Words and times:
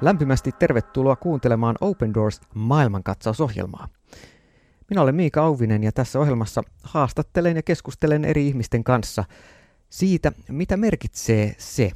Lämpimästi 0.00 0.52
tervetuloa 0.52 1.16
kuuntelemaan 1.16 1.76
Open 1.80 2.14
Doors 2.14 2.40
maailmankatsausohjelmaa. 2.54 3.88
Minä 4.90 5.02
olen 5.02 5.14
Miika 5.14 5.42
Auvinen 5.42 5.82
ja 5.82 5.92
tässä 5.92 6.20
ohjelmassa 6.20 6.62
haastattelen 6.82 7.56
ja 7.56 7.62
keskustelen 7.62 8.24
eri 8.24 8.46
ihmisten 8.46 8.84
kanssa 8.84 9.24
siitä, 9.90 10.32
mitä 10.48 10.76
merkitsee 10.76 11.54
se, 11.58 11.90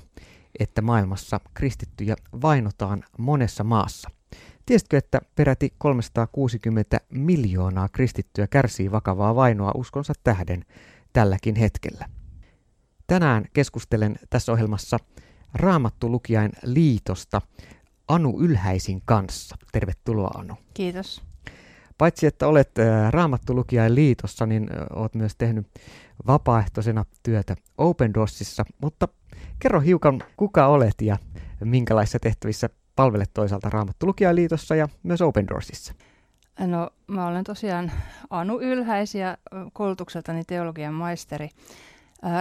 että 0.58 0.82
maailmassa 0.82 1.40
kristittyjä 1.54 2.16
vainotaan 2.42 3.04
monessa 3.18 3.64
maassa. 3.64 4.10
Tiesitkö, 4.66 4.98
että 4.98 5.20
peräti 5.34 5.74
360 5.78 7.00
miljoonaa 7.10 7.88
kristittyä 7.88 8.46
kärsii 8.46 8.92
vakavaa 8.92 9.34
vainoa 9.34 9.72
uskonsa 9.74 10.12
tähden 10.24 10.64
tälläkin 11.12 11.56
hetkellä? 11.56 12.06
Tänään 13.06 13.44
keskustelen 13.52 14.18
tässä 14.30 14.52
ohjelmassa 14.52 14.98
Raamattu-lukijain 15.54 16.52
liitosta 16.64 17.40
Anu 18.08 18.40
Ylhäisin 18.40 19.02
kanssa. 19.04 19.56
Tervetuloa 19.72 20.30
Anu. 20.34 20.54
Kiitos. 20.74 21.22
Paitsi 21.98 22.26
että 22.26 22.46
olet 22.46 22.70
Raamattu-lukijain 23.10 23.94
liitossa, 23.94 24.46
niin 24.46 24.68
olet 24.94 25.14
myös 25.14 25.36
tehnyt 25.36 25.66
vapaaehtoisena 26.26 27.04
työtä 27.22 27.56
Open 27.78 28.14
Doorsissa, 28.14 28.64
mutta 28.82 29.08
kerro 29.58 29.80
hiukan 29.80 30.22
kuka 30.36 30.66
olet 30.66 30.94
ja 31.02 31.18
minkälaisissa 31.60 32.18
tehtävissä 32.18 32.70
palvelet 32.96 33.30
toisaalta 33.34 33.70
Raamattu-lukijain 33.70 34.36
liitossa 34.36 34.74
ja 34.76 34.88
myös 35.02 35.22
Open 35.22 35.48
Doorsissa. 35.48 35.94
No 36.58 36.90
mä 37.06 37.26
olen 37.26 37.44
tosiaan 37.44 37.92
Anu 38.30 38.60
Ylhäis 38.60 39.14
ja 39.14 39.38
koulutukseltani 39.72 40.44
teologian 40.44 40.94
maisteri. 40.94 41.48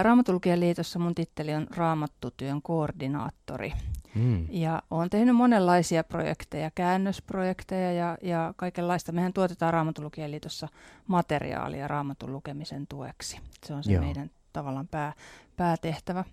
Raamatulukijan 0.02 0.60
liitossa 0.60 0.98
mun 0.98 1.14
titteli 1.14 1.54
on 1.54 1.66
raamattutyön 1.76 2.62
koordinaattori. 2.62 3.72
Mm. 4.14 4.46
Ja 4.50 4.82
olen 4.90 5.10
tehnyt 5.10 5.36
monenlaisia 5.36 6.04
projekteja, 6.04 6.70
käännösprojekteja 6.74 7.92
ja, 7.92 8.18
ja 8.22 8.54
kaikenlaista. 8.56 9.12
Mehän 9.12 9.32
tuotetaan 9.32 9.72
Raamatulukijan 9.72 10.30
liitossa 10.30 10.68
materiaalia 11.06 11.88
raamatun 11.88 12.32
lukemisen 12.32 12.86
tueksi. 12.86 13.40
Se 13.66 13.74
on 13.74 13.84
se 13.84 13.92
Joo. 13.92 14.04
meidän 14.04 14.30
tavallaan 14.52 14.88
pää, 14.88 15.12
päätehtävä. 15.56 16.24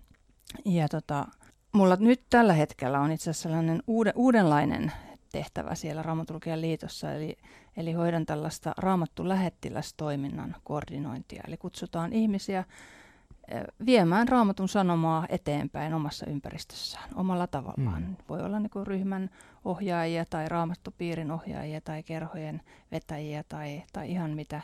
Ja 0.64 0.88
tota, 0.88 1.26
mulla 1.72 1.96
nyt 1.96 2.22
tällä 2.30 2.52
hetkellä 2.52 3.00
on 3.00 3.12
itse 3.12 3.30
asiassa 3.30 3.42
sellainen 3.48 3.82
uuden, 3.86 4.12
uudenlainen 4.16 4.92
tehtävä 5.32 5.74
siellä 5.74 6.02
Raamatulukijan 6.02 6.60
liitossa, 6.60 7.12
eli, 7.12 7.36
eli 7.76 7.92
hoidan 7.92 8.26
tällaista 8.26 8.72
raamattu 8.78 9.28
lähettilästoiminnan 9.28 10.56
koordinointia. 10.64 11.42
Eli 11.48 11.56
kutsutaan 11.56 12.12
ihmisiä 12.12 12.64
viemään 13.86 14.28
raamatun 14.28 14.68
sanomaa 14.68 15.26
eteenpäin 15.28 15.94
omassa 15.94 16.26
ympäristössään 16.26 17.10
omalla 17.14 17.46
tavallaan. 17.46 18.02
Mm. 18.02 18.16
Voi 18.28 18.42
olla 18.42 18.58
niin 18.58 18.70
kuin 18.70 18.86
ryhmän 18.86 19.30
ohjaajia 19.64 20.24
tai 20.30 20.48
raamattupiirin 20.48 21.30
ohjaajia 21.30 21.80
tai 21.80 22.02
kerhojen 22.02 22.62
vetäjiä 22.92 23.44
tai, 23.48 23.82
tai 23.92 24.10
ihan 24.10 24.30
mitä, 24.30 24.60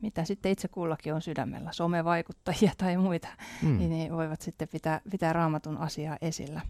mitä 0.00 0.24
sitten 0.24 0.52
itse 0.52 0.68
kullakin 0.68 1.14
on 1.14 1.22
sydämellä, 1.22 1.72
somevaikuttajia 1.72 2.72
tai 2.78 2.96
muita, 2.96 3.28
mm. 3.62 3.78
niin 3.78 3.90
ne 3.90 4.16
voivat 4.16 4.40
sitten 4.40 4.68
pitää, 4.68 5.00
pitää 5.10 5.32
raamatun 5.32 5.78
asiaa 5.78 6.18
esillä. 6.20 6.60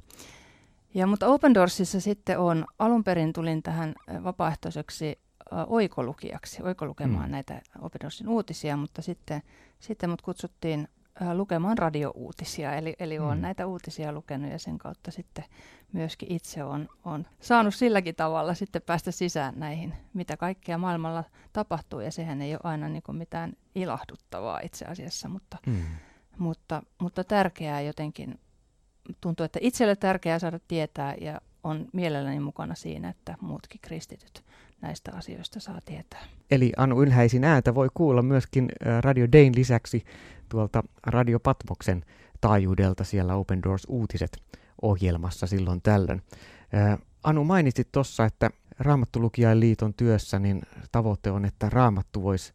Ja, 0.95 1.07
mutta 1.07 1.27
Open 1.27 1.55
Doorsissa 1.55 2.01
sitten 2.01 2.39
on, 2.39 2.65
alun 2.79 3.05
perin 3.05 3.33
tulin 3.33 3.63
tähän 3.63 3.95
vapaaehtoiseksi 4.25 5.19
oikolukijaksi, 5.67 6.63
oikolukemaan 6.63 7.29
mm. 7.29 7.33
näitä 7.33 7.63
Open 7.81 8.01
Doorsin 8.03 8.29
uutisia, 8.29 8.77
mutta 8.77 9.03
sitten, 9.03 9.43
sitten 9.81 10.11
mut 10.11 10.23
kutsuttiin 10.23 10.89
lukemaan 11.35 11.79
radiouutisia, 11.79 12.75
eli, 12.75 12.97
eli 12.99 13.19
olen 13.19 13.39
mm. 13.39 13.43
näitä 13.43 13.67
uutisia 13.67 14.13
lukenut 14.13 14.51
ja 14.51 14.59
sen 14.59 14.79
kautta 14.79 15.11
sitten 15.11 15.45
myöskin 15.93 16.33
itse 16.33 16.65
on, 16.65 16.89
on 17.05 17.27
saanut 17.41 17.75
silläkin 17.75 18.15
tavalla 18.15 18.55
sitten 18.55 18.83
päästä 18.83 19.11
sisään 19.11 19.55
näihin, 19.57 19.95
mitä 20.15 20.37
kaikkea 20.37 20.79
maailmalla 20.79 21.25
tapahtuu, 21.53 22.01
ja 22.01 22.13
sehän 22.13 22.43
ei 22.43 22.53
ole 22.53 22.61
aina 22.65 22.89
niin 22.89 23.03
kuin 23.03 23.17
mitään 23.17 23.53
ilahduttavaa 23.75 24.61
itse 24.61 24.85
asiassa, 24.85 25.29
mutta, 25.29 25.57
mm. 25.67 25.83
mutta, 26.39 26.83
mutta 27.01 27.25
tärkeää 27.25 27.81
jotenkin, 27.81 28.41
tuntuu, 29.21 29.45
että 29.45 29.59
itselle 29.63 29.97
tärkeää 29.97 30.39
saada 30.39 30.59
tietää, 30.69 31.15
ja 31.21 31.41
on 31.65 31.87
mielelläni 31.93 32.41
mukana 32.41 32.75
siinä, 32.75 33.09
että 33.09 33.35
muutkin 33.41 33.81
kristityt 33.81 34.44
näistä 34.85 35.13
asioista 35.15 35.61
saa 35.61 35.81
tietää. 35.85 36.25
Eli 36.51 36.73
Anu 36.77 37.03
Ylhäisin 37.03 37.45
ääntä 37.45 37.75
voi 37.75 37.89
kuulla 37.95 38.23
myöskin 38.23 38.69
Radio 39.01 39.27
Dayn 39.33 39.55
lisäksi 39.57 40.05
tuolta 40.49 40.83
Radio 41.07 41.41
Patmoksen 41.41 42.05
taajuudelta 42.41 43.05
siellä 43.05 43.35
Open 43.35 43.63
Doors 43.63 43.87
Uutiset 43.89 44.43
ohjelmassa 44.83 45.47
silloin 45.47 45.83
tällöin. 45.83 46.23
Anu 47.25 47.45
mainitsit 47.45 47.89
tuossa, 47.93 48.25
että 48.25 48.51
Raamattulukijain 48.79 49.61
liiton 49.61 49.95
työssä 49.95 50.39
niin 50.39 50.63
tavoite 50.93 51.31
on, 51.31 51.45
että 51.45 51.71
Raamattu 51.71 52.23
voisi 52.23 52.53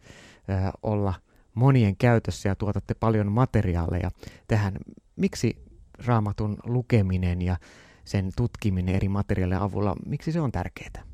olla 0.84 1.14
monien 1.54 1.98
käytössä 1.98 2.50
ja 2.50 2.56
tuotatte 2.56 2.94
paljon 2.94 3.32
materiaaleja 3.32 4.12
tähän. 4.48 4.74
Miksi 5.16 5.58
Raamatun 6.06 6.58
lukeminen 6.64 7.42
ja 7.42 7.58
sen 8.06 8.30
tutkiminen 8.36 8.96
eri 8.96 9.10
materiaalien 9.10 9.62
avulla, 9.62 9.96
miksi 10.06 10.32
se 10.32 10.42
on 10.42 10.52
tärkeää? 10.52 11.09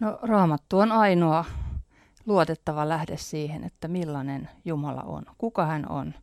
No 0.00 0.18
Raamattu 0.22 0.78
on 0.78 0.92
ainoa 0.92 1.44
luotettava 2.26 2.88
lähde 2.88 3.16
siihen, 3.16 3.64
että 3.64 3.88
millainen 3.88 4.48
Jumala 4.64 5.02
on, 5.02 5.26
kuka 5.38 5.66
hän 5.66 5.88
on 5.88 6.14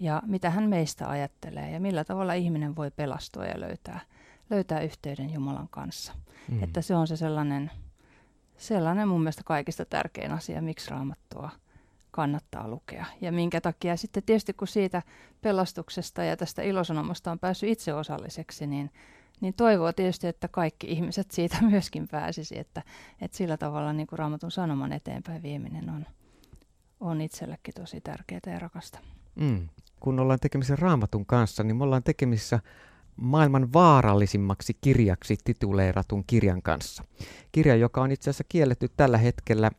ja 0.00 0.22
mitä 0.26 0.50
hän 0.50 0.68
meistä 0.68 1.08
ajattelee 1.08 1.70
ja 1.70 1.80
millä 1.80 2.04
tavalla 2.04 2.32
ihminen 2.32 2.76
voi 2.76 2.90
pelastua 2.90 3.44
ja 3.44 3.60
löytää, 3.60 4.00
löytää 4.50 4.80
yhteyden 4.80 5.32
Jumalan 5.32 5.68
kanssa. 5.70 6.12
Mm. 6.48 6.62
Että 6.62 6.82
se 6.82 6.94
on 6.96 7.06
se 7.06 7.16
sellainen, 7.16 7.70
sellainen 8.56 9.08
mun 9.08 9.20
mielestä 9.20 9.42
kaikista 9.44 9.84
tärkein 9.84 10.32
asia, 10.32 10.62
miksi 10.62 10.90
raamattua 10.90 11.50
kannattaa 12.10 12.68
lukea. 12.68 13.06
Ja 13.20 13.32
minkä 13.32 13.60
takia 13.60 13.96
sitten 13.96 14.22
tietysti 14.22 14.52
kun 14.52 14.68
siitä 14.68 15.02
pelastuksesta 15.40 16.24
ja 16.24 16.36
tästä 16.36 16.62
ilosanomasta 16.62 17.30
on 17.30 17.38
päässyt 17.38 17.70
itse 17.70 17.94
osalliseksi, 17.94 18.66
niin 18.66 18.90
niin 19.40 19.54
toivoo 19.54 19.92
tietysti, 19.92 20.26
että 20.26 20.48
kaikki 20.48 20.86
ihmiset 20.86 21.30
siitä 21.30 21.56
myöskin 21.70 22.08
pääsisi, 22.08 22.58
että, 22.58 22.82
että 23.20 23.36
sillä 23.36 23.56
tavalla 23.56 23.92
niin 23.92 24.06
kuin 24.06 24.18
raamatun 24.18 24.50
sanoman 24.50 24.92
eteenpäin 24.92 25.42
vieminen 25.42 25.90
on, 25.90 26.06
on 27.00 27.20
itsellekin 27.20 27.74
tosi 27.74 28.00
tärkeää 28.00 28.40
ja 28.46 28.58
rakasta. 28.58 28.98
Mm. 29.34 29.68
Kun 30.00 30.20
ollaan 30.20 30.40
tekemisissä 30.40 30.76
raamatun 30.76 31.26
kanssa, 31.26 31.62
niin 31.62 31.76
me 31.76 31.84
ollaan 31.84 32.02
tekemisissä 32.02 32.60
maailman 33.16 33.72
vaarallisimmaksi 33.72 34.76
kirjaksi 34.80 35.36
tituleeratun 35.44 36.24
kirjan 36.26 36.62
kanssa. 36.62 37.04
Kirja, 37.52 37.76
joka 37.76 38.02
on 38.02 38.12
itse 38.12 38.30
asiassa 38.30 38.44
kielletty 38.48 38.88
tällä 38.96 39.18
hetkellä 39.18 39.70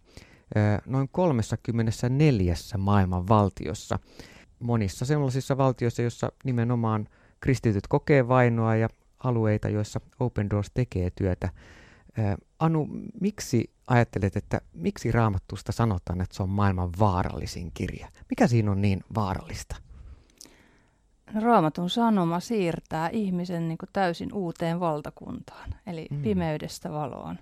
noin 0.85 1.09
34 1.11 2.53
maailman 2.77 3.27
valtiossa. 3.27 3.99
Monissa 4.59 5.05
sellaisissa 5.05 5.57
valtioissa, 5.57 6.01
joissa 6.01 6.31
nimenomaan 6.43 7.07
kristityt 7.39 7.87
kokee 7.87 8.27
vainoa 8.27 8.75
ja 8.75 8.89
alueita, 9.23 9.69
joissa 9.69 10.01
Open 10.19 10.49
Doors 10.49 10.71
tekee 10.73 11.09
työtä. 11.09 11.49
Anu, 12.59 12.87
miksi 13.21 13.69
ajattelet, 13.87 14.35
että 14.35 14.61
miksi 14.73 15.11
raamattusta 15.11 15.71
sanotaan, 15.71 16.21
että 16.21 16.35
se 16.35 16.43
on 16.43 16.49
maailman 16.49 16.89
vaarallisin 16.99 17.71
kirja? 17.73 18.07
Mikä 18.29 18.47
siinä 18.47 18.71
on 18.71 18.81
niin 18.81 19.03
vaarallista? 19.15 19.75
Raamatun 21.41 21.89
sanoma 21.89 22.39
siirtää 22.39 23.09
ihmisen 23.09 23.67
niin 23.67 23.77
kuin 23.77 23.89
täysin 23.93 24.33
uuteen 24.33 24.79
valtakuntaan, 24.79 25.75
eli 25.87 26.07
mm. 26.11 26.21
pimeydestä 26.21 26.91
valoon. 26.91 27.39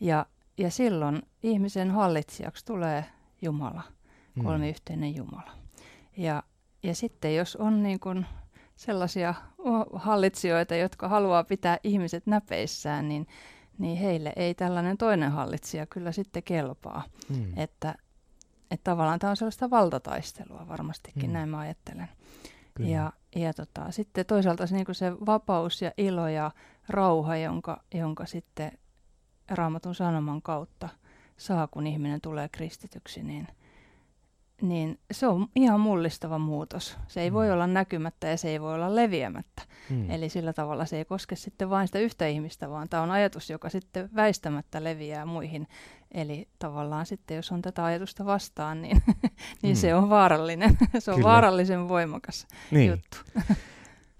Ja, 0.00 0.26
ja 0.58 0.70
silloin 0.70 1.22
ihmisen 1.42 1.90
hallitsijaksi 1.90 2.64
tulee 2.64 3.04
Jumala, 3.42 3.82
mm. 4.34 4.44
kolmiyhteinen 4.44 5.16
Jumala. 5.16 5.50
Ja, 6.16 6.42
ja 6.82 6.94
sitten 6.94 7.36
jos 7.36 7.56
on 7.56 7.82
niin 7.82 8.00
kuin 8.00 8.26
sellaisia 8.80 9.34
hallitsijoita, 9.92 10.74
jotka 10.74 11.08
haluaa 11.08 11.44
pitää 11.44 11.78
ihmiset 11.84 12.26
näpeissään, 12.26 13.08
niin, 13.08 13.26
niin 13.78 13.98
heille 13.98 14.32
ei 14.36 14.54
tällainen 14.54 14.98
toinen 14.98 15.32
hallitsija 15.32 15.86
kyllä 15.86 16.12
sitten 16.12 16.42
kelpaa. 16.42 17.02
Mm. 17.28 17.52
Että, 17.56 17.94
että 18.70 18.84
tavallaan 18.84 19.18
tämä 19.18 19.30
on 19.30 19.36
sellaista 19.36 19.70
valtataistelua 19.70 20.68
varmastikin, 20.68 21.30
mm. 21.30 21.32
näin 21.32 21.48
mä 21.48 21.58
ajattelen. 21.58 22.08
Kyllä. 22.74 22.90
Ja, 22.90 23.12
ja 23.36 23.54
tota, 23.54 23.90
sitten 23.90 24.26
toisaalta 24.26 24.66
se, 24.66 24.76
niin 24.76 24.86
se 24.92 25.12
vapaus 25.26 25.82
ja 25.82 25.92
ilo 25.96 26.28
ja 26.28 26.50
rauha, 26.88 27.36
jonka, 27.36 27.82
jonka 27.94 28.26
sitten 28.26 28.72
raamatun 29.48 29.94
sanoman 29.94 30.42
kautta 30.42 30.88
saa, 31.36 31.66
kun 31.66 31.86
ihminen 31.86 32.20
tulee 32.20 32.48
kristityksi, 32.48 33.22
niin– 33.22 33.48
niin 34.62 34.98
se 35.10 35.26
on 35.26 35.46
ihan 35.56 35.80
mullistava 35.80 36.38
muutos. 36.38 36.96
Se 37.08 37.20
ei 37.20 37.30
mm. 37.30 37.34
voi 37.34 37.50
olla 37.50 37.66
näkymättä 37.66 38.28
ja 38.28 38.36
se 38.36 38.48
ei 38.48 38.60
voi 38.60 38.74
olla 38.74 38.96
leviämättä. 38.96 39.62
Mm. 39.90 40.10
Eli 40.10 40.28
sillä 40.28 40.52
tavalla 40.52 40.84
se 40.84 40.96
ei 40.96 41.04
koske 41.04 41.36
sitten 41.36 41.70
vain 41.70 41.88
sitä 41.88 41.98
yhtä 41.98 42.26
ihmistä, 42.26 42.70
vaan 42.70 42.88
tämä 42.88 43.02
on 43.02 43.10
ajatus, 43.10 43.50
joka 43.50 43.68
sitten 43.68 44.10
väistämättä 44.16 44.84
leviää 44.84 45.26
muihin. 45.26 45.66
Eli 46.14 46.48
tavallaan 46.58 47.06
sitten, 47.06 47.36
jos 47.36 47.52
on 47.52 47.62
tätä 47.62 47.84
ajatusta 47.84 48.24
vastaan, 48.24 48.82
niin, 48.82 49.02
niin 49.62 49.76
mm. 49.76 49.80
se 49.80 49.94
on 49.94 50.10
vaarallinen. 50.10 50.78
se 50.98 51.10
on 51.10 51.16
Kyllä. 51.16 51.28
vaarallisen 51.28 51.88
voimakas 51.88 52.46
niin. 52.70 52.90
juttu. 52.90 53.16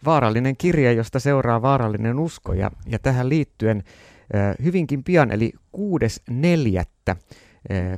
vaarallinen 0.04 0.56
kirja, 0.56 0.92
josta 0.92 1.20
seuraa 1.20 1.62
vaarallinen 1.62 2.18
usko. 2.18 2.52
Ja, 2.52 2.70
ja 2.86 2.98
tähän 2.98 3.28
liittyen 3.28 3.84
hyvinkin 4.62 5.04
pian, 5.04 5.30
eli 5.30 5.52
6.4. 5.76 7.16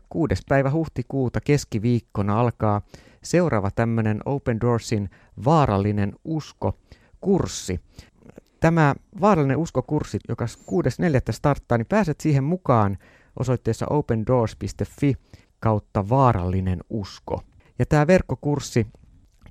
Kuudes 0.09 0.43
päivä 0.49 0.71
huhtikuuta 0.71 1.41
keskiviikkona 1.41 2.41
alkaa 2.41 2.83
seuraava 3.23 3.71
tämmöinen 3.71 4.21
Open 4.25 4.61
Doorsin 4.61 5.11
vaarallinen 5.45 6.13
usko-kurssi. 6.25 7.81
Tämä 8.61 8.95
vaarallinen 9.21 9.57
uskokurssi, 9.57 10.19
joka 10.29 10.47
6.4. 10.47 10.53
starttaa, 11.31 11.79
niin 11.79 11.87
pääset 11.87 12.21
siihen 12.21 12.45
mukaan 12.45 12.99
osoitteessa 13.39 13.87
opendoors.fi 13.91 15.15
kautta 15.61 16.09
vaarallinen 16.09 16.81
usko. 16.91 17.43
Ja 17.79 17.87
tämä 17.87 18.07
verkkokurssi 18.07 18.87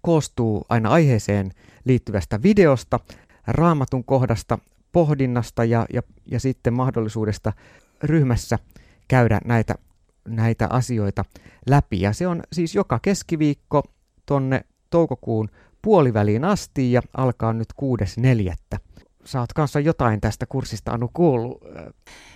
koostuu 0.02 0.66
aina 0.70 0.90
aiheeseen 0.90 1.52
liittyvästä 1.86 2.44
videosta, 2.44 3.00
raamatun 3.48 4.04
kohdasta, 4.04 4.58
pohdinnasta 4.92 5.64
ja, 5.64 5.86
ja, 5.94 6.02
ja 6.26 6.40
sitten 6.40 6.74
mahdollisuudesta 6.74 7.54
ryhmässä 8.04 8.60
käydä 9.08 9.40
näitä, 9.46 9.76
näitä 10.28 10.68
asioita 10.70 11.26
läpi. 11.70 12.02
Ja 12.02 12.14
se 12.14 12.28
on 12.28 12.44
siis 12.54 12.76
joka 12.76 13.00
keskiviikko 13.02 13.84
tonne 14.26 14.66
toukokuun 14.90 15.50
puoliväliin 15.82 16.46
asti 16.46 16.92
ja 16.92 17.02
alkaa 17.18 17.54
nyt 17.54 17.68
6.4. 18.76 18.78
Saat 19.26 19.54
kanssa 19.54 19.80
jotain 19.80 20.22
tästä 20.22 20.46
kurssista, 20.46 20.92
Anu, 20.92 21.10
kuullut? 21.14 21.64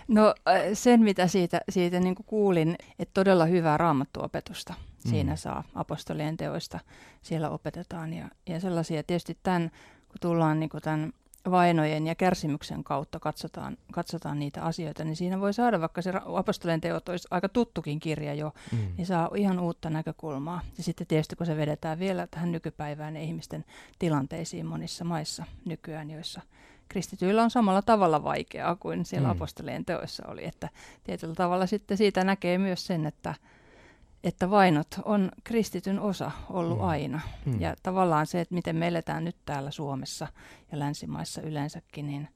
No 0.08 0.36
sen, 0.74 1.02
mitä 1.02 1.28
siitä, 1.28 1.62
siitä 1.70 2.00
niin 2.00 2.16
kuin 2.16 2.26
kuulin, 2.26 2.76
että 3.00 3.14
todella 3.14 3.46
hyvää 3.46 3.78
raamattuopetusta 3.78 4.74
siinä 5.10 5.32
mm. 5.32 5.38
saa 5.38 5.64
apostolien 5.76 6.38
teoista. 6.38 6.80
Siellä 7.22 7.50
opetetaan 7.50 8.14
ja, 8.14 8.30
ja 8.48 8.60
sellaisia. 8.60 9.04
Tietysti 9.04 9.38
tämän, 9.44 9.72
kun 10.08 10.18
tullaan 10.22 10.60
niin 10.60 10.70
kuin 10.70 10.82
tämän 10.84 11.14
vainojen 11.52 12.08
ja 12.08 12.16
kärsimyksen 12.16 12.84
kautta 12.84 13.20
katsotaan, 13.20 13.78
katsotaan 13.92 14.40
niitä 14.40 14.64
asioita, 14.64 15.04
niin 15.04 15.16
siinä 15.16 15.40
voi 15.40 15.54
saada, 15.54 15.82
vaikka 15.82 16.02
se 16.02 16.14
apostolien 16.36 16.82
teot 16.82 17.10
olisi 17.10 17.28
aika 17.32 17.50
tuttukin 17.50 18.00
kirja 18.00 18.34
jo, 18.34 18.54
mm. 18.72 18.78
niin 18.98 19.06
saa 19.06 19.30
ihan 19.36 19.60
uutta 19.60 19.90
näkökulmaa. 19.90 20.62
Ja 20.78 20.84
sitten 20.84 21.08
tietysti 21.08 21.36
kun 21.36 21.46
se 21.46 21.58
vedetään 21.58 22.00
vielä 22.00 22.28
tähän 22.28 22.52
nykypäivään 22.52 23.16
ja 23.16 23.22
ihmisten 23.22 23.66
tilanteisiin 24.00 24.66
monissa 24.66 25.06
maissa 25.06 25.46
nykyään, 25.66 26.12
joissa 26.12 26.42
kristityillä 26.90 27.44
on 27.44 27.52
samalla 27.52 27.82
tavalla 27.82 28.24
vaikeaa 28.24 28.76
kuin 28.76 29.06
siellä 29.06 29.28
mm. 29.28 29.32
apostolien 29.32 29.86
teoissa 29.86 30.24
oli, 30.28 30.46
että 30.46 30.70
tietyllä 31.04 31.36
tavalla 31.36 31.66
sitten 31.66 31.98
siitä 31.98 32.24
näkee 32.24 32.58
myös 32.58 32.88
sen, 32.88 33.06
että 33.06 33.36
että 34.26 34.50
vainot 34.50 34.88
on 35.06 35.32
kristityn 35.44 36.00
osa 36.00 36.32
ollut 36.50 36.78
mm. 36.78 36.84
aina. 36.84 37.22
Mm. 37.46 37.62
Ja 37.62 37.76
tavallaan 37.84 38.28
se, 38.28 38.42
että 38.42 38.56
miten 38.56 38.76
me 38.76 38.88
eletään 38.88 39.24
nyt 39.24 39.36
täällä 39.46 39.72
Suomessa 39.72 40.28
ja 40.72 40.80
länsimaissa 40.80 41.42
yleensäkin, 41.42 42.08
niin 42.08 42.28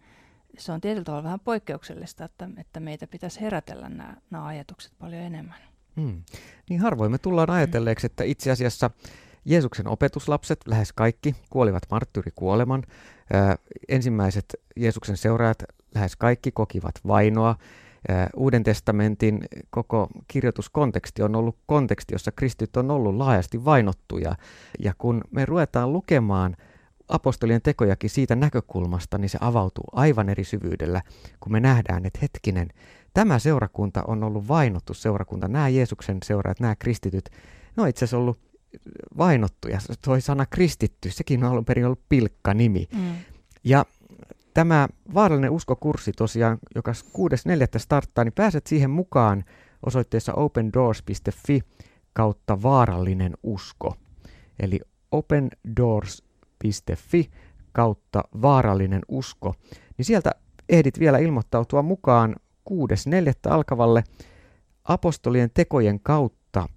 se 0.58 0.72
on 0.72 0.82
tietyllä 0.82 1.04
tavalla 1.04 1.24
vähän 1.24 1.40
poikkeuksellista, 1.40 2.26
että, 2.26 2.50
että 2.58 2.80
meitä 2.80 3.08
pitäisi 3.08 3.42
herätellä 3.42 3.90
nämä, 3.90 4.16
nämä 4.32 4.46
ajatukset 4.46 4.92
paljon 5.00 5.22
enemmän. 5.22 5.58
Mm. 5.96 6.24
Niin 6.70 6.80
harvoin 6.80 7.12
me 7.12 7.18
tullaan 7.18 7.50
ajatelleeksi, 7.50 8.06
että 8.06 8.24
itse 8.24 8.52
asiassa 8.52 8.92
Jeesuksen 9.46 9.88
opetuslapset, 9.88 10.60
lähes 10.66 10.94
kaikki, 10.94 11.36
kuolivat 11.50 11.84
marttyyrikuoleman. 11.92 12.84
Ö, 13.34 13.58
ensimmäiset 13.88 14.46
Jeesuksen 14.76 15.18
seuraajat, 15.18 15.64
lähes 15.96 16.16
kaikki, 16.16 16.52
kokivat 16.52 16.96
vainoa. 17.08 17.56
Uuden 18.36 18.64
testamentin 18.64 19.46
koko 19.70 20.08
kirjoituskonteksti 20.28 21.22
on 21.22 21.36
ollut 21.36 21.58
konteksti, 21.66 22.14
jossa 22.14 22.32
kristit 22.32 22.78
on 22.78 22.92
ollut 22.92 23.16
laajasti 23.16 23.66
vainottuja. 23.66 24.36
Ja 24.80 24.94
kun 24.98 25.22
me 25.32 25.46
ruvetaan 25.46 25.94
lukemaan 25.94 26.56
apostolien 27.10 27.62
tekojakin 27.62 28.10
siitä 28.10 28.36
näkökulmasta, 28.36 29.18
niin 29.18 29.30
se 29.30 29.38
avautuu 29.42 29.86
aivan 29.92 30.30
eri 30.30 30.44
syvyydellä, 30.44 31.02
kun 31.40 31.52
me 31.52 31.60
nähdään, 31.60 32.06
että 32.06 32.20
hetkinen, 32.22 32.68
tämä 33.14 33.40
seurakunta 33.40 34.04
on 34.08 34.24
ollut 34.24 34.48
vainottu 34.48 34.94
seurakunta. 34.94 35.48
Nämä 35.48 35.70
Jeesuksen 35.70 36.18
seuraajat, 36.24 36.60
nämä 36.60 36.76
kristityt, 36.76 37.30
ne 37.78 37.84
on 37.84 37.90
itse 37.90 38.06
asiassa 38.06 38.18
ollut 38.18 38.40
vainottuja. 39.18 39.80
Tuo 40.04 40.20
sana 40.20 40.46
kristitty, 40.46 41.12
sekin 41.12 41.44
on 41.44 41.52
alun 41.52 41.66
perin 41.66 41.86
ollut 41.86 42.10
pilkka 42.10 42.54
nimi. 42.54 42.88
Mm. 42.94 43.16
Ja 43.64 43.86
tämä 44.60 44.88
vaarallinen 45.14 45.52
uskokurssi 45.52 46.12
tosiaan, 46.12 46.58
joka 46.76 46.92
6.4. 46.92 46.98
starttaa, 47.78 48.24
niin 48.24 48.34
pääset 48.34 48.68
siihen 48.68 48.90
mukaan 48.90 49.44
osoitteessa 49.86 50.34
opendoors.fi 50.34 51.62
kautta 52.14 52.62
vaarallinen 52.62 53.34
usko. 53.44 53.96
Eli 54.60 54.80
opendoors.fi 55.12 56.12
kautta 57.72 58.24
vaarallinen 58.42 59.02
usko. 59.08 59.56
Niin 59.98 60.06
sieltä 60.06 60.32
ehdit 60.70 61.00
vielä 61.00 61.18
ilmoittautua 61.18 61.82
mukaan 61.82 62.36
6.4. 62.70 62.76
alkavalle 63.50 64.04
apostolien 64.84 65.50
tekojen 65.54 66.00
kautta 66.00 66.70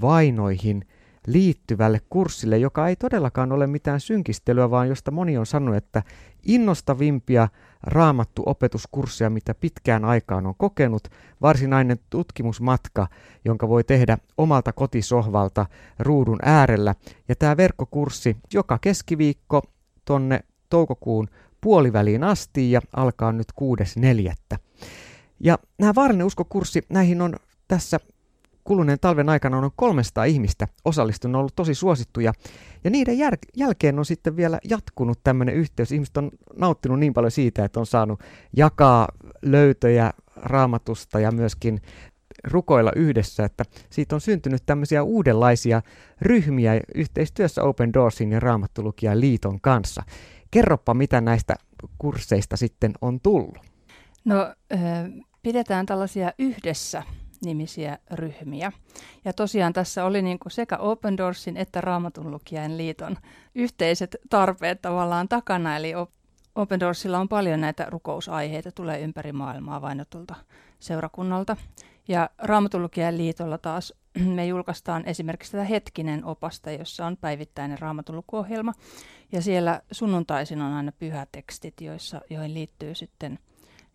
vainoihin– 0.00 0.84
liittyvälle 1.32 2.00
kurssille, 2.10 2.58
joka 2.58 2.88
ei 2.88 2.96
todellakaan 2.96 3.52
ole 3.52 3.66
mitään 3.66 4.00
synkistelyä, 4.00 4.70
vaan 4.70 4.88
josta 4.88 5.10
moni 5.10 5.38
on 5.38 5.46
sanonut, 5.46 5.76
että 5.76 6.02
innostavimpia 6.42 7.48
raamattu 7.82 8.42
opetuskursseja, 8.46 9.30
mitä 9.30 9.54
pitkään 9.54 10.04
aikaan 10.04 10.46
on 10.46 10.54
kokenut, 10.58 11.08
varsinainen 11.42 11.98
tutkimusmatka, 12.10 13.06
jonka 13.44 13.68
voi 13.68 13.84
tehdä 13.84 14.18
omalta 14.38 14.72
kotisohvalta 14.72 15.66
ruudun 15.98 16.38
äärellä. 16.42 16.94
Ja 17.28 17.36
tämä 17.36 17.56
verkkokurssi 17.56 18.36
joka 18.54 18.78
keskiviikko 18.78 19.62
tonne 20.04 20.40
toukokuun 20.70 21.28
puoliväliin 21.60 22.24
asti 22.24 22.70
ja 22.70 22.80
alkaa 22.96 23.32
nyt 23.32 23.48
6.4. 24.52 24.58
Ja 25.40 25.58
nämä 25.78 25.94
vaarallinen 25.94 26.26
uskokurssi, 26.26 26.82
näihin 26.88 27.22
on 27.22 27.36
tässä 27.68 28.00
kuluneen 28.68 29.00
talven 29.00 29.28
aikana 29.28 29.58
on 29.58 29.70
300 29.76 30.24
ihmistä 30.24 30.68
osallistunut, 30.84 31.38
ollut 31.38 31.56
tosi 31.56 31.74
suosittuja. 31.74 32.32
Ja 32.84 32.90
niiden 32.90 33.14
jär- 33.14 33.50
jälkeen 33.56 33.98
on 33.98 34.04
sitten 34.04 34.36
vielä 34.36 34.58
jatkunut 34.70 35.20
tämmöinen 35.24 35.54
yhteys. 35.54 35.92
Ihmiset 35.92 36.16
on 36.16 36.30
nauttinut 36.56 36.98
niin 36.98 37.14
paljon 37.14 37.30
siitä, 37.30 37.64
että 37.64 37.80
on 37.80 37.86
saanut 37.86 38.20
jakaa 38.56 39.08
löytöjä 39.42 40.12
raamatusta 40.36 41.20
ja 41.20 41.32
myöskin 41.32 41.80
rukoilla 42.44 42.92
yhdessä, 42.96 43.44
että 43.44 43.64
siitä 43.90 44.14
on 44.14 44.20
syntynyt 44.20 44.62
tämmöisiä 44.66 45.02
uudenlaisia 45.02 45.82
ryhmiä 46.22 46.80
yhteistyössä 46.94 47.62
Open 47.62 47.92
Doorsin 47.92 48.32
ja 48.32 48.40
Raamattulukijan 48.40 49.20
liiton 49.20 49.60
kanssa. 49.60 50.02
Kerropa, 50.50 50.94
mitä 50.94 51.20
näistä 51.20 51.54
kursseista 51.98 52.56
sitten 52.56 52.92
on 53.00 53.20
tullut. 53.20 53.58
No, 54.24 54.54
pidetään 55.42 55.86
tällaisia 55.86 56.32
yhdessä 56.38 57.02
nimisiä 57.44 57.98
ryhmiä. 58.10 58.72
Ja 59.24 59.32
tosiaan 59.32 59.72
tässä 59.72 60.04
oli 60.04 60.22
niin 60.22 60.38
kuin 60.38 60.52
sekä 60.52 60.76
Open 60.76 61.16
Doorsin 61.16 61.56
että 61.56 61.80
Raamatun 61.80 62.30
lukijain 62.30 62.76
liiton 62.76 63.16
yhteiset 63.54 64.16
tarpeet 64.30 64.82
tavallaan 64.82 65.28
takana, 65.28 65.76
eli 65.76 65.92
Open 66.54 66.80
Doorsilla 66.80 67.18
on 67.18 67.28
paljon 67.28 67.60
näitä 67.60 67.86
rukousaiheita, 67.90 68.72
tulee 68.72 69.00
ympäri 69.00 69.32
maailmaa 69.32 69.82
vainotulta 69.82 70.34
seurakunnalta. 70.78 71.56
Ja 72.08 72.30
Raamatun 72.38 72.88
liitolla 73.10 73.58
taas 73.58 73.94
me 74.36 74.46
julkaistaan 74.46 75.04
esimerkiksi 75.06 75.52
tätä 75.52 75.64
Hetkinen 75.64 76.24
opasta, 76.24 76.70
jossa 76.70 77.06
on 77.06 77.16
päivittäinen 77.16 77.78
Raamatun 77.78 78.16
lukuohjelma. 78.16 78.74
Ja 79.32 79.42
siellä 79.42 79.80
sunnuntaisin 79.90 80.62
on 80.62 80.72
aina 80.72 80.92
pyhätekstit, 80.92 81.80
joissa, 81.80 82.20
joihin 82.30 82.54
liittyy 82.54 82.94
sitten 82.94 83.38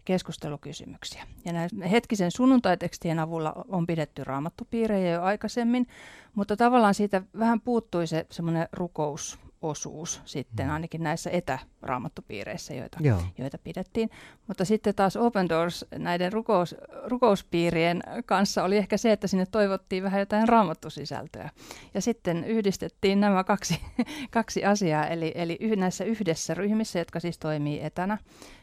keskustelukysymyksiä. 0.06 1.24
Ja 1.46 1.54
näiden 1.54 1.82
hetkisen 1.82 2.32
sunnuntaitekstien 2.32 3.20
avulla 3.20 3.54
on 3.68 3.88
pidetty 3.88 4.24
raamattupiirejä 4.24 5.12
jo 5.12 5.22
aikaisemmin, 5.22 5.88
mutta 6.36 6.58
tavallaan 6.58 6.94
siitä 6.94 7.22
vähän 7.40 7.62
puuttui 7.62 8.08
se 8.08 8.26
semmoinen 8.32 8.68
rukousosuus 8.74 10.22
sitten, 10.26 10.66
mm. 10.66 10.74
ainakin 10.74 11.04
näissä 11.04 11.30
etäraamattupiireissä, 11.30 12.74
joita, 12.74 13.00
joita 13.38 13.58
pidettiin. 13.58 14.10
Mutta 14.48 14.66
sitten 14.66 14.96
taas 14.96 15.18
Open 15.18 15.50
Doors 15.50 15.86
näiden 15.98 16.34
rukous, 16.34 16.76
rukouspiirien 17.06 18.04
kanssa 18.26 18.64
oli 18.64 18.78
ehkä 18.78 18.98
se, 18.98 19.12
että 19.12 19.28
sinne 19.28 19.46
toivottiin 19.46 20.04
vähän 20.04 20.20
jotain 20.20 20.48
raamattusisältöä. 20.48 21.50
Ja 21.94 22.02
sitten 22.02 22.44
yhdistettiin 22.44 23.20
nämä 23.20 23.44
kaksi, 23.44 23.80
kaksi 24.32 24.66
asiaa, 24.66 25.08
eli, 25.08 25.32
eli 25.36 25.60
näissä 25.76 26.04
yhdessä 26.04 26.54
ryhmissä, 26.54 27.00
jotka 27.00 27.20
siis 27.20 27.38
toimii 27.38 27.80
etänä, 27.84 28.18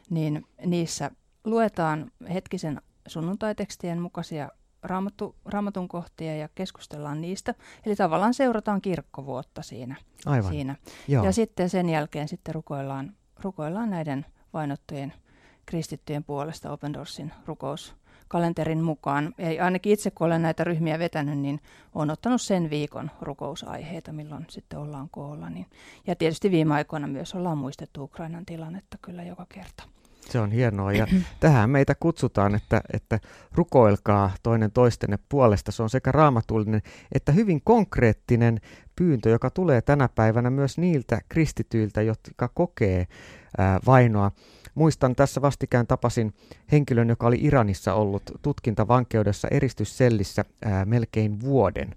niin 0.09 0.45
niissä 0.65 1.11
luetaan 1.45 2.11
hetkisen 2.33 2.81
sunnuntaitekstien 3.07 4.01
mukaisia 4.01 4.49
raamattu, 4.83 5.35
raamatun 5.45 5.87
kohtia 5.87 6.35
ja 6.35 6.49
keskustellaan 6.55 7.21
niistä. 7.21 7.55
Eli 7.85 7.95
tavallaan 7.95 8.33
seurataan 8.33 8.81
kirkkovuotta 8.81 9.61
siinä. 9.61 9.95
Aivan. 10.25 10.51
siinä. 10.51 10.75
Ja 11.07 11.31
sitten 11.31 11.69
sen 11.69 11.89
jälkeen 11.89 12.27
sitten 12.27 12.55
rukoillaan, 12.55 13.15
rukoillaan 13.43 13.89
näiden 13.89 14.25
vainottujen 14.53 15.13
kristittyjen 15.65 16.23
puolesta 16.23 16.71
Open 16.71 16.93
Doorsin 16.93 17.31
rukous 17.45 17.95
kalenterin 18.27 18.83
mukaan. 18.83 19.33
Ja 19.37 19.65
ainakin 19.65 19.93
itse 19.93 20.11
kun 20.11 20.27
olen 20.27 20.41
näitä 20.41 20.63
ryhmiä 20.63 20.99
vetänyt, 20.99 21.39
niin 21.39 21.59
olen 21.95 22.09
ottanut 22.09 22.41
sen 22.41 22.69
viikon 22.69 23.11
rukousaiheita, 23.21 24.13
milloin 24.13 24.45
sitten 24.49 24.79
ollaan 24.79 25.09
koolla. 25.11 25.49
Niin. 25.49 25.65
Ja 26.07 26.15
tietysti 26.15 26.51
viime 26.51 26.73
aikoina 26.73 27.07
myös 27.07 27.35
ollaan 27.35 27.57
muistettu 27.57 28.03
Ukrainan 28.03 28.45
tilannetta 28.45 28.97
kyllä 29.01 29.23
joka 29.23 29.45
kerta. 29.49 29.83
Se 30.31 30.39
on 30.39 30.51
hienoa 30.51 30.93
ja 30.93 31.07
tähän 31.39 31.69
meitä 31.69 31.95
kutsutaan, 31.95 32.55
että, 32.55 32.81
että 32.93 33.19
rukoilkaa 33.51 34.31
toinen 34.43 34.71
toistenne 34.71 35.19
puolesta. 35.29 35.71
Se 35.71 35.83
on 35.83 35.89
sekä 35.89 36.11
raamatullinen 36.11 36.81
että 37.11 37.31
hyvin 37.31 37.61
konkreettinen 37.63 38.61
pyyntö, 38.95 39.29
joka 39.29 39.49
tulee 39.49 39.81
tänä 39.81 40.09
päivänä 40.15 40.49
myös 40.49 40.77
niiltä 40.77 41.21
kristityiltä, 41.29 42.01
jotka 42.01 42.49
kokee 42.53 43.07
ää, 43.57 43.79
vainoa. 43.85 44.31
Muistan 44.75 45.15
tässä 45.15 45.41
vastikään 45.41 45.87
tapasin 45.87 46.33
henkilön, 46.71 47.09
joka 47.09 47.27
oli 47.27 47.37
Iranissa 47.41 47.93
ollut 47.93 48.23
tutkintavankeudessa 48.41 49.47
eristyssellissä 49.51 50.45
ää, 50.65 50.85
melkein 50.85 51.41
vuoden. 51.41 51.95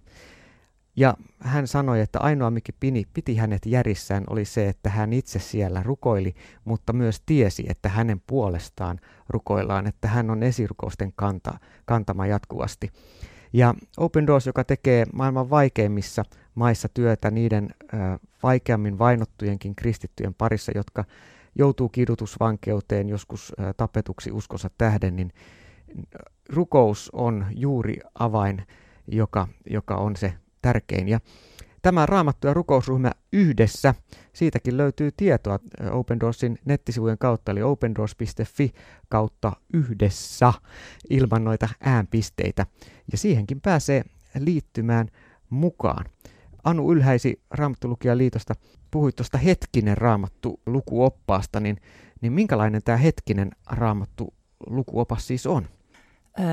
Ja 0.96 1.14
hän 1.38 1.66
sanoi, 1.66 2.00
että 2.00 2.20
ainoa 2.20 2.50
mikä 2.50 2.72
pini, 2.80 3.04
piti 3.14 3.36
hänet 3.36 3.66
järissään 3.66 4.24
oli 4.30 4.44
se, 4.44 4.68
että 4.68 4.90
hän 4.90 5.12
itse 5.12 5.38
siellä 5.38 5.82
rukoili, 5.82 6.34
mutta 6.64 6.92
myös 6.92 7.22
tiesi, 7.26 7.66
että 7.68 7.88
hänen 7.88 8.22
puolestaan 8.26 9.00
rukoillaan, 9.28 9.86
että 9.86 10.08
hän 10.08 10.30
on 10.30 10.42
esirukousten 10.42 11.12
kanta, 11.16 11.58
kantama 11.84 12.26
jatkuvasti. 12.26 12.90
Ja 13.52 13.74
Open 13.96 14.26
Doors, 14.26 14.46
joka 14.46 14.64
tekee 14.64 15.06
maailman 15.12 15.50
vaikeimmissa 15.50 16.24
maissa 16.54 16.88
työtä 16.88 17.30
niiden 17.30 17.68
ö, 17.82 17.96
vaikeammin 18.42 18.98
vainottujenkin 18.98 19.74
kristittyjen 19.74 20.34
parissa, 20.34 20.72
jotka 20.74 21.04
joutuu 21.58 21.88
kidutusvankeuteen, 21.88 23.08
joskus 23.08 23.52
ö, 23.60 23.74
tapetuksi 23.76 24.32
uskonsa 24.32 24.70
tähden, 24.78 25.16
niin 25.16 25.32
rukous 26.48 27.10
on 27.12 27.46
juuri 27.56 27.96
avain, 28.18 28.66
joka, 29.06 29.48
joka 29.70 29.94
on 29.96 30.16
se 30.16 30.34
tärkein. 30.64 31.08
Ja 31.08 31.20
tämä 31.82 32.06
raamattu 32.06 32.46
ja 32.46 32.54
rukousryhmä 32.54 33.10
yhdessä, 33.32 33.94
siitäkin 34.32 34.76
löytyy 34.76 35.10
tietoa 35.16 35.58
Open 35.90 36.20
Doorsin 36.20 36.58
nettisivujen 36.64 37.18
kautta, 37.18 37.52
eli 37.52 37.62
opendoors.fi 37.62 38.72
kautta 39.08 39.52
yhdessä 39.72 40.52
ilman 41.10 41.44
noita 41.44 41.68
äänpisteitä. 41.80 42.66
Ja 43.12 43.18
siihenkin 43.18 43.60
pääsee 43.60 44.04
liittymään 44.38 45.08
mukaan. 45.50 46.04
Anu 46.64 46.92
Ylhäisi 46.92 47.42
Raamattulukijaliitosta 47.50 48.54
puhui 48.90 49.12
tuosta 49.12 49.38
hetkinen 49.38 49.98
raamattu 49.98 50.60
lukuoppaasta, 50.66 51.60
niin, 51.60 51.76
niin 52.20 52.32
minkälainen 52.32 52.82
tämä 52.82 52.98
hetkinen 52.98 53.50
raamattu 53.66 54.34
lukuopas 54.66 55.26
siis 55.26 55.46
on? 55.46 55.68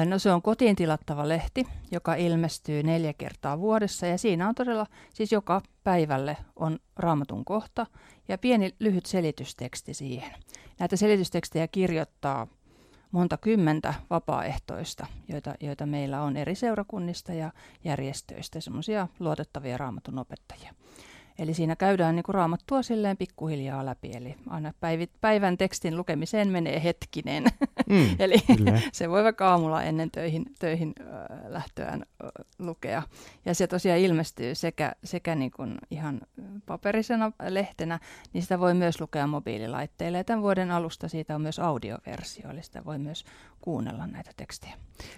No 0.06 0.20
se 0.20 0.32
on 0.32 0.42
kotiin 0.42 0.76
tilattava 0.76 1.28
lehti, 1.28 1.68
joka 1.92 2.16
ilmestyy 2.16 2.84
neljä 2.84 3.14
kertaa 3.14 3.60
vuodessa 3.60 4.06
ja 4.08 4.18
siinä 4.18 4.50
on 4.50 4.56
todella, 4.56 4.86
siis 5.14 5.32
joka 5.32 5.62
päivälle 5.84 6.38
on 6.56 6.80
raamatun 6.98 7.46
kohta 7.46 7.86
ja 8.28 8.38
pieni 8.38 8.76
lyhyt 8.80 9.06
selitysteksti 9.06 9.94
siihen. 9.94 10.34
Näitä 10.80 10.96
selitystekstejä 10.96 11.68
kirjoittaa 11.68 12.48
monta 13.12 13.38
kymmentä 13.38 13.94
vapaaehtoista, 14.10 15.08
joita, 15.28 15.56
joita 15.60 15.86
meillä 15.86 16.22
on 16.22 16.38
eri 16.38 16.56
seurakunnista 16.56 17.34
ja 17.34 17.52
järjestöistä, 17.84 18.60
semmoisia 18.60 19.08
luotettavia 19.20 19.78
raamatun 19.78 20.20
opettajia. 20.20 20.74
Eli 21.40 21.54
siinä 21.54 21.76
käydään 21.76 22.16
niin 22.16 22.24
kuin 22.24 22.36
raamattua 22.36 22.82
silleen 22.82 23.18
pikkuhiljaa 23.18 23.86
läpi, 23.86 24.12
eli 24.16 24.36
aina 24.48 24.74
päivit, 24.80 25.12
päivän 25.22 25.58
tekstin 25.58 25.98
lukemiseen 25.98 26.48
menee 26.50 26.84
hetkinen. 26.84 27.44
Mm, 27.90 28.16
eli 28.20 28.36
se 28.94 29.10
voi 29.10 29.24
vaikka 29.24 29.50
aamulla 29.50 29.84
ennen 29.84 30.12
töihin, 30.12 30.46
töihin 30.60 30.94
äh, 31.00 31.08
lähtöään 31.48 32.06
äh, 32.24 32.30
lukea. 32.60 33.04
Ja 33.46 33.56
se 33.56 33.68
tosiaan 33.68 34.00
ilmestyy 34.00 34.56
sekä, 34.56 34.96
sekä 35.04 35.36
niin 35.36 35.52
kuin 35.52 35.78
ihan 35.92 36.22
paperisena 36.66 37.32
lehtenä, 37.50 38.00
niin 38.34 38.42
sitä 38.42 38.60
voi 38.60 38.74
myös 38.74 39.02
lukea 39.02 39.28
mobiililaitteille. 39.28 40.18
Ja 40.18 40.24
tämän 40.24 40.42
vuoden 40.42 40.72
alusta 40.72 41.08
siitä 41.08 41.36
on 41.36 41.42
myös 41.42 41.60
audioversio, 41.60 42.50
eli 42.50 42.64
sitä 42.64 42.86
voi 42.86 42.98
myös 42.98 43.26
kuunnella 43.62 44.08
näitä 44.08 44.32
tekstejä. 44.38 44.74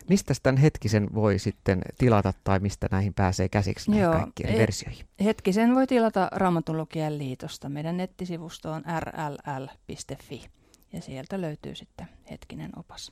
Mistä 0.09 0.33
tämän 0.43 0.57
hetkisen 0.57 1.09
voi 1.13 1.39
sitten 1.39 1.81
tilata 1.97 2.33
tai 2.43 2.59
mistä 2.59 2.87
näihin 2.91 3.13
pääsee 3.13 3.49
käsiksi 3.49 3.91
näihin 3.91 4.03
Joo, 4.03 4.13
kaikkiin 4.13 4.57
versioihin? 4.57 5.05
Hetkisen 5.23 5.75
voi 5.75 5.87
tilata 5.87 6.02
Raamatun 6.31 6.87
liitosta. 7.09 7.69
Meidän 7.69 7.97
nettisivusto 7.97 8.71
on 8.71 8.83
rll.fi 8.99 10.45
ja 10.93 11.01
sieltä 11.01 11.41
löytyy 11.41 11.75
sitten 11.75 12.07
hetkinen 12.31 12.79
opas. 12.79 13.11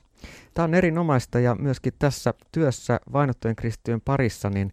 Tämä 0.54 0.64
on 0.64 0.74
erinomaista 0.74 1.40
ja 1.40 1.54
myöskin 1.54 1.92
tässä 1.98 2.34
työssä 2.52 3.00
vainottujen 3.12 3.56
kristittyjen 3.56 4.00
parissa, 4.00 4.50
niin 4.50 4.72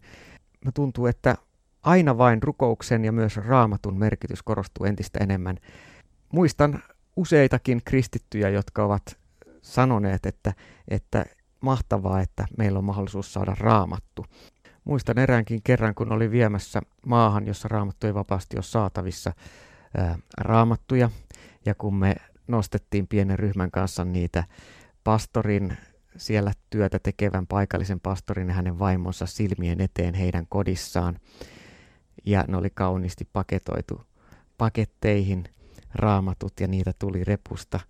tuntuu, 0.74 1.06
että 1.06 1.36
aina 1.82 2.18
vain 2.18 2.42
rukouksen 2.42 3.04
ja 3.04 3.12
myös 3.12 3.36
raamatun 3.36 3.98
merkitys 3.98 4.42
korostuu 4.42 4.86
entistä 4.86 5.18
enemmän. 5.22 5.56
Muistan 6.32 6.82
useitakin 7.16 7.80
kristittyjä, 7.84 8.48
jotka 8.48 8.84
ovat 8.84 9.18
sanoneet, 9.62 10.26
että, 10.26 10.52
että 10.88 11.24
mahtavaa, 11.60 12.20
että 12.20 12.46
meillä 12.58 12.78
on 12.78 12.84
mahdollisuus 12.84 13.32
saada 13.32 13.56
raamattu. 13.60 14.26
Muistan 14.84 15.18
eräänkin 15.18 15.62
kerran, 15.62 15.94
kun 15.94 16.12
oli 16.12 16.30
viemässä 16.30 16.80
maahan, 17.06 17.46
jossa 17.46 17.68
raamattu 17.68 18.06
ei 18.06 18.14
vapaasti 18.14 18.56
ole 18.56 18.62
saatavissa 18.62 19.32
ää, 19.96 20.18
raamattuja, 20.38 21.10
ja 21.66 21.74
kun 21.74 21.94
me 21.94 22.16
nostettiin 22.48 23.08
pienen 23.08 23.38
ryhmän 23.38 23.70
kanssa 23.70 24.04
niitä 24.04 24.44
pastorin 25.04 25.76
siellä 26.16 26.52
työtä 26.70 26.98
tekevän 26.98 27.46
paikallisen 27.46 28.00
pastorin 28.00 28.48
ja 28.48 28.54
hänen 28.54 28.78
vaimonsa 28.78 29.26
silmien 29.26 29.80
eteen 29.80 30.14
heidän 30.14 30.46
kodissaan. 30.48 31.18
Ja 32.24 32.44
ne 32.48 32.56
oli 32.56 32.70
kauniisti 32.70 33.28
paketoitu 33.32 34.00
paketteihin 34.58 35.44
raamatut 35.94 36.52
ja 36.60 36.68
niitä 36.68 36.92
tuli 36.98 37.24
repusta 37.24 37.80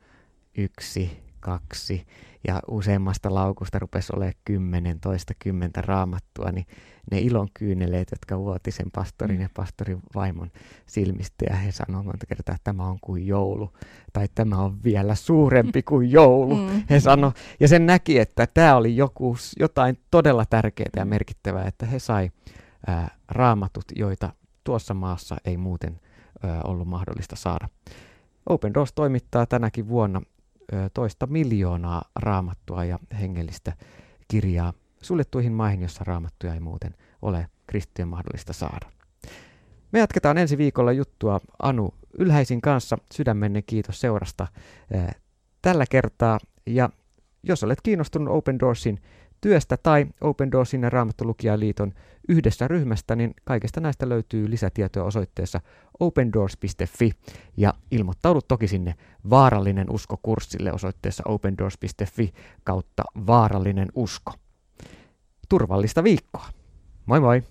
yksi, 0.59 1.23
kaksi 1.41 2.07
ja 2.49 2.61
useammasta 2.71 3.35
laukusta 3.35 3.79
rupesi 3.79 4.13
olemaan 4.17 4.35
kymmenen, 4.45 5.01
toista 5.01 5.35
kymmentä 5.39 5.81
raamattua, 5.81 6.51
niin 6.53 6.67
ne 7.11 7.19
ilon 7.19 7.49
kyyneleet, 7.55 8.09
jotka 8.11 8.39
vuoti 8.39 8.71
sen 8.71 8.91
pastorin 8.91 9.37
mm. 9.37 9.43
ja 9.43 9.49
pastorin 9.55 10.01
vaimon 10.15 10.51
silmistä 10.87 11.45
ja 11.51 11.57
he 11.57 11.73
sanoivat 11.73 12.07
monta 12.07 12.27
kertaa, 12.27 12.55
että 12.55 12.65
tämä 12.65 12.85
on 12.85 12.99
kuin 13.01 13.27
joulu 13.27 13.73
tai 14.13 14.27
tämä 14.35 14.59
on 14.59 14.83
vielä 14.85 15.15
suurempi 15.15 15.83
kuin 15.83 16.11
joulu. 16.11 16.57
Mm. 16.57 16.83
He 16.91 17.01
sano, 17.01 17.33
ja 17.61 17.69
sen 17.69 17.87
näki, 17.87 18.19
että 18.19 18.47
tämä 18.47 18.77
oli 18.77 18.97
joku, 18.97 19.37
jotain 19.61 19.99
todella 20.11 20.45
tärkeää 20.51 20.91
ja 20.97 21.05
merkittävää, 21.05 21.65
että 21.65 21.87
he 21.87 21.99
sai 21.99 22.31
ää, 22.87 23.17
raamatut, 23.29 23.85
joita 23.97 24.33
tuossa 24.65 24.95
maassa 24.95 25.37
ei 25.45 25.57
muuten 25.57 26.01
ää, 26.43 26.61
ollut 26.65 26.89
mahdollista 26.89 27.37
saada. 27.37 27.69
Open 28.47 28.75
Doors 28.75 28.93
toimittaa 28.93 29.47
tänäkin 29.47 29.89
vuonna 29.89 30.23
toista 30.95 31.27
miljoonaa 31.27 32.03
raamattua 32.17 32.85
ja 32.85 32.99
hengellistä 33.21 33.73
kirjaa 34.29 34.73
suljettuihin 35.03 35.53
maihin, 35.53 35.83
jossa 35.83 36.05
raamattuja 36.05 36.55
ei 36.55 36.61
muuten 36.61 36.95
ole 37.23 37.47
kristittyjen 37.67 38.09
mahdollista 38.09 38.53
saada. 38.53 38.91
Me 39.93 39.99
jatketaan 39.99 40.39
ensi 40.39 40.59
viikolla 40.59 40.93
juttua 40.93 41.41
Anu 41.63 41.95
Ylhäisin 42.19 42.61
kanssa. 42.61 42.99
Sydämenne 43.13 43.63
kiitos 43.63 44.01
seurasta 44.01 44.47
tällä 45.63 45.85
kertaa. 45.91 46.39
Ja 46.67 46.91
jos 47.43 47.65
olet 47.65 47.81
kiinnostunut 47.83 48.35
Open 48.35 48.61
Doorsin 48.61 48.99
työstä 49.41 49.77
tai 49.77 50.07
Open 50.21 50.53
Doorsin 50.53 50.83
ja 50.83 50.91
Raamattolukijaliiton 50.91 51.93
yhdessä 52.29 52.69
ryhmästä, 52.69 53.17
niin 53.17 53.35
kaikesta 53.45 53.81
näistä 53.81 54.09
löytyy 54.09 54.51
lisätietoja 54.51 55.05
osoitteessa 55.05 55.61
opendoors.fi 56.01 57.11
ja 57.57 57.75
ilmoittaudu 57.91 58.41
toki 58.43 58.69
sinne 58.69 58.95
vaarallinen 59.31 59.91
usko 59.91 60.17
kurssille 60.23 60.73
osoitteessa 60.73 61.23
opendoors.fi 61.27 62.33
kautta 62.65 63.03
vaarallinen 63.27 63.89
usko. 63.95 64.33
Turvallista 65.49 66.05
viikkoa. 66.05 66.47
Moi 67.07 67.21
moi! 67.21 67.43